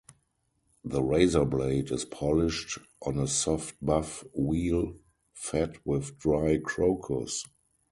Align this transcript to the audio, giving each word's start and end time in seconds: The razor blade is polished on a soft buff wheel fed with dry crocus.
The 0.83 1.03
razor 1.03 1.45
blade 1.45 1.91
is 1.91 2.05
polished 2.05 2.79
on 3.03 3.19
a 3.19 3.27
soft 3.27 3.75
buff 3.85 4.23
wheel 4.33 4.95
fed 5.35 5.77
with 5.85 6.17
dry 6.17 6.57
crocus. 6.57 7.45